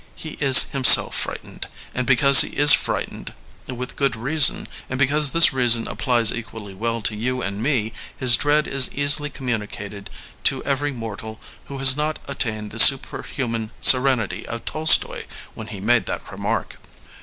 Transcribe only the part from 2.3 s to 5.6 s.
he is frightened with good reason, and because this